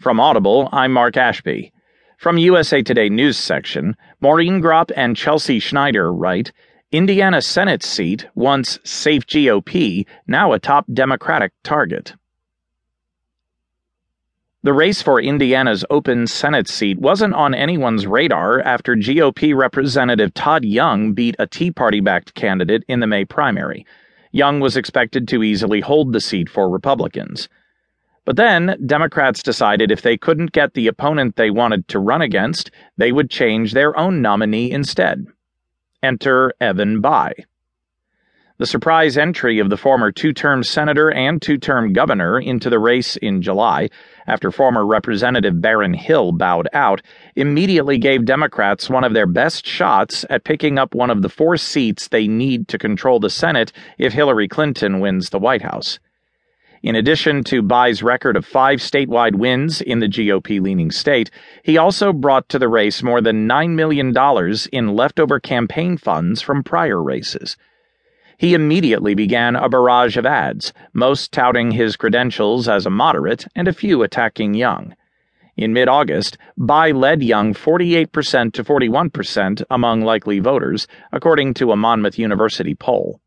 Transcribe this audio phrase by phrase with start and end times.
[0.00, 1.72] From Audible, I'm Mark Ashby.
[2.18, 6.52] From USA Today News section, Maureen Groppe and Chelsea Schneider write
[6.92, 12.14] Indiana Senate seat, once safe GOP, now a top Democratic target.
[14.62, 20.64] The race for Indiana's open Senate seat wasn't on anyone's radar after GOP Representative Todd
[20.64, 23.86] Young beat a Tea Party backed candidate in the May primary.
[24.32, 27.48] Young was expected to easily hold the seat for Republicans.
[28.24, 32.70] But then, Democrats decided if they couldn't get the opponent they wanted to run against,
[32.96, 35.26] they would change their own nominee instead.
[36.02, 37.44] Enter Evan Bayh.
[38.56, 42.78] The surprise entry of the former two term senator and two term governor into the
[42.78, 43.90] race in July,
[44.28, 47.02] after former Representative Baron Hill bowed out,
[47.34, 51.56] immediately gave Democrats one of their best shots at picking up one of the four
[51.56, 55.98] seats they need to control the Senate if Hillary Clinton wins the White House.
[56.84, 61.30] In addition to Bayh's record of five statewide wins in the GOP leaning state,
[61.64, 64.14] he also brought to the race more than $9 million
[64.72, 67.56] in leftover campaign funds from prior races
[68.38, 73.68] he immediately began a barrage of ads, most touting his credentials as a moderate and
[73.68, 74.94] a few attacking Young.
[75.56, 81.76] In mid August, Bayh led Young 48% to 41% among likely voters, according to a
[81.76, 83.20] Monmouth University poll.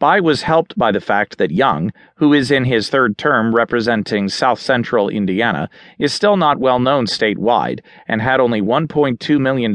[0.00, 4.28] Bayh was helped by the fact that Young, who is in his third term representing
[4.28, 5.68] South Central Indiana,
[5.98, 9.74] is still not well known statewide and had only $1.2 million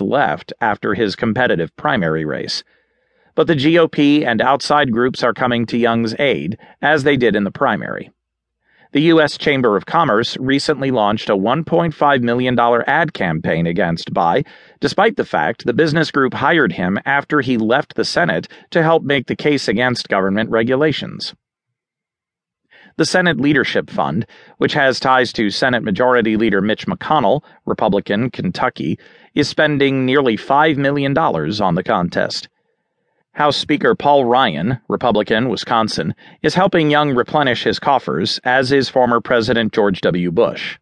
[0.00, 2.62] left after his competitive primary race
[3.34, 7.44] but the GOP and outside groups are coming to Young's aid, as they did in
[7.44, 8.10] the primary.
[8.94, 9.36] The U.S.
[9.36, 12.56] Chamber of Commerce recently launched a $1.5 million
[12.86, 14.46] ad campaign against Bayh,
[14.78, 19.02] despite the fact the business group hired him after he left the Senate to help
[19.02, 21.34] make the case against government regulations.
[22.96, 24.26] The Senate Leadership Fund,
[24.58, 28.96] which has ties to Senate Majority Leader Mitch McConnell, Republican, Kentucky,
[29.34, 32.48] is spending nearly $5 million on the contest.
[33.34, 39.20] House Speaker Paul Ryan, Republican, Wisconsin, is helping Young replenish his coffers, as is former
[39.20, 40.30] President George W.
[40.30, 40.78] Bush.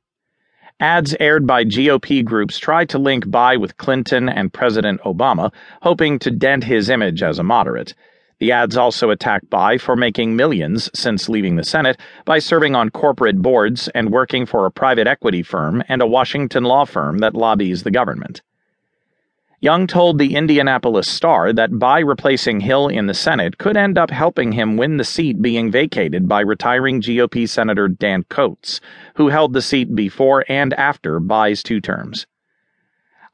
[0.78, 6.18] Ads aired by GOP groups try to link Bayh with Clinton and President Obama, hoping
[6.18, 7.94] to dent his image as a moderate.
[8.38, 12.90] The ads also attack Bayh for making millions since leaving the Senate by serving on
[12.90, 17.34] corporate boards and working for a private equity firm and a Washington law firm that
[17.34, 18.42] lobbies the government.
[19.62, 24.10] Young told the Indianapolis Star that Bayh replacing Hill in the Senate could end up
[24.10, 28.80] helping him win the seat being vacated by retiring GOP Senator Dan Coats,
[29.14, 32.26] who held the seat before and after Bayh's two terms.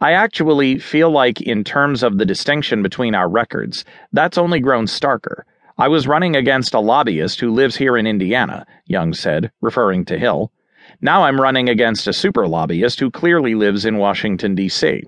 [0.03, 4.85] I actually feel like, in terms of the distinction between our records, that's only grown
[4.85, 5.45] starker.
[5.79, 10.19] I was running against a lobbyist who lives here in Indiana, Young said, referring to
[10.19, 10.53] Hill.
[11.01, 15.05] Now I'm running against a super lobbyist who clearly lives in Washington, D.C.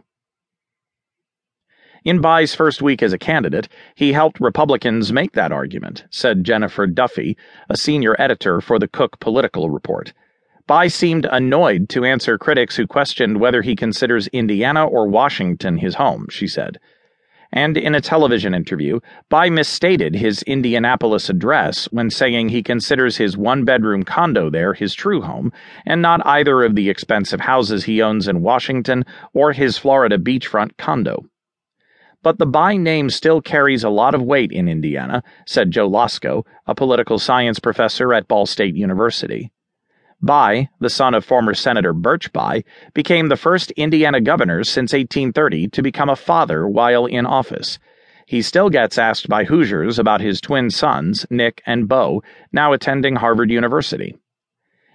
[2.02, 6.86] In Bayh's first week as a candidate, he helped Republicans make that argument, said Jennifer
[6.86, 7.36] Duffy,
[7.68, 10.14] a senior editor for the Cook Political Report.
[10.66, 15.96] Bayh seemed annoyed to answer critics who questioned whether he considers Indiana or Washington his
[15.96, 16.78] home, she said.
[17.52, 19.00] And in a television interview,
[19.30, 24.94] Bayh misstated his Indianapolis address when saying he considers his one bedroom condo there his
[24.94, 25.52] true home,
[25.84, 30.78] and not either of the expensive houses he owns in Washington or his Florida beachfront
[30.78, 31.26] condo.
[32.22, 36.44] But the Bayh name still carries a lot of weight in Indiana, said Joe Losco,
[36.66, 39.50] a political science professor at Ball State University.
[40.22, 45.68] Bayh, the son of former Senator Birch Bayh, became the first Indiana governor since 1830
[45.68, 47.78] to become a father while in office.
[48.26, 52.22] He still gets asked by Hoosiers about his twin sons, Nick and Beau,
[52.52, 54.14] now attending Harvard University.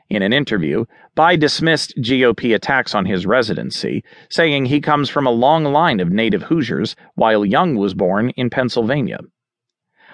[0.10, 0.86] In an interview,
[1.18, 6.12] Bayh dismissed GOP attacks on his residency, saying he comes from a long line of
[6.12, 9.20] native Hoosiers while Young was born in Pennsylvania.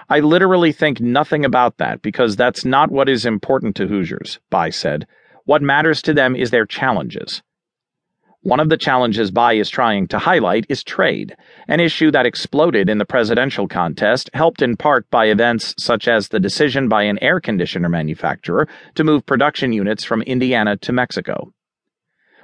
[0.09, 4.73] I literally think nothing about that because that's not what is important to Hoosiers, Bayh
[4.73, 5.07] said.
[5.45, 7.41] What matters to them is their challenges.
[8.43, 12.89] One of the challenges Bayh is trying to highlight is trade, an issue that exploded
[12.89, 17.19] in the presidential contest, helped in part by events such as the decision by an
[17.21, 21.53] air conditioner manufacturer to move production units from Indiana to Mexico.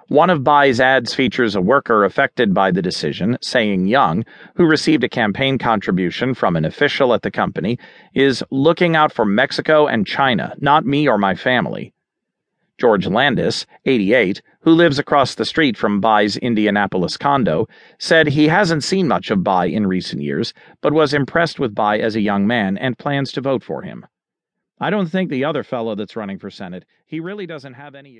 [0.07, 4.23] One of Bayh's ads features a worker affected by the decision, saying Young,
[4.55, 7.79] who received a campaign contribution from an official at the company,
[8.13, 11.91] is looking out for Mexico and China, not me or my family.
[12.77, 18.83] George Landis, 88, who lives across the street from Bayh's Indianapolis condo, said he hasn't
[18.83, 22.45] seen much of Bayh in recent years, but was impressed with Bayh as a young
[22.45, 24.05] man and plans to vote for him.
[24.79, 28.11] I don't think the other fellow that's running for Senate, he really doesn't have any